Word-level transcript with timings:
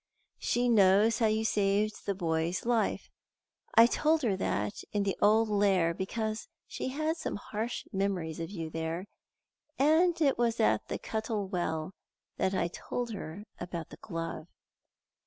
She 0.39 0.67
knows 0.67 1.19
how 1.19 1.27
you 1.27 1.45
saved 1.45 2.07
the 2.07 2.15
boy's 2.15 2.65
life. 2.65 3.11
I 3.75 3.85
told 3.85 4.23
her 4.23 4.35
that 4.35 4.83
in 4.91 5.03
the 5.03 5.15
old 5.21 5.47
Lair 5.47 5.93
because 5.93 6.47
she 6.65 6.87
had 6.87 7.17
some 7.17 7.35
harsh 7.35 7.85
memories 7.93 8.39
of 8.39 8.49
you 8.49 8.71
there; 8.71 9.05
and 9.77 10.19
it 10.19 10.39
was 10.39 10.59
at 10.59 10.87
the 10.87 10.97
Cuttle 10.97 11.47
Well 11.47 11.93
that 12.37 12.55
I 12.55 12.67
told 12.67 13.11
her 13.11 13.43
about 13.59 13.89
the 13.91 13.97
glove." 13.97 14.47